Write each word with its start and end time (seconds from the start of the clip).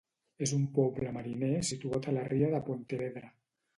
És 0.45 0.53
un 0.55 0.63
poble 0.77 1.11
mariner 1.17 1.51
situat 1.69 2.09
a 2.13 2.15
la 2.17 2.25
ria 2.33 2.51
de 2.55 2.63
Pontevedra. 2.71 3.35